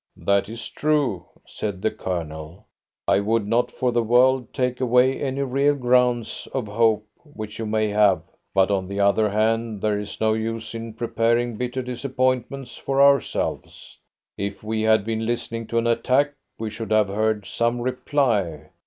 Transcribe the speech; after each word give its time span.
"That 0.17 0.49
is 0.49 0.67
true," 0.67 1.25
said 1.45 1.83
the 1.83 1.91
Colonel. 1.91 2.65
"I 3.07 3.19
would 3.19 3.45
not 3.47 3.69
for 3.69 3.91
the 3.91 4.01
world 4.01 4.51
take 4.51 4.81
away 4.81 5.21
any 5.21 5.43
real 5.43 5.75
grounds 5.75 6.47
of 6.55 6.65
hope 6.67 7.05
which 7.17 7.59
you 7.59 7.67
may 7.67 7.89
have; 7.89 8.23
but 8.51 8.71
on 8.71 8.87
the 8.87 8.99
other 8.99 9.29
hand, 9.29 9.79
there 9.79 9.99
is 9.99 10.19
no 10.19 10.33
use 10.33 10.73
in 10.73 10.95
preparing 10.95 11.55
bitter 11.55 11.83
disappointments 11.83 12.77
for 12.77 12.99
ourselves. 12.99 13.99
If 14.39 14.63
we 14.63 14.81
had 14.81 15.05
been 15.05 15.27
listening 15.27 15.67
to 15.67 15.77
an 15.77 15.85
attack, 15.85 16.33
we 16.57 16.71
should 16.71 16.89
have 16.89 17.09
heard 17.09 17.45
some 17.45 17.79
reply. 17.79 18.71